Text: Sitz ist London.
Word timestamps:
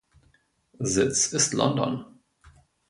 Sitz 0.79 1.31
ist 1.31 1.53
London. 1.53 2.05